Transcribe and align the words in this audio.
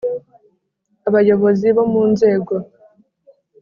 Abayobozi 1.07 1.67
bo 1.75 1.83
mu 1.91 2.03
Nzego 2.11 2.55